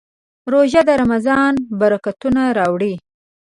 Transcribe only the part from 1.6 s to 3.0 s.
برکتونه راوړي.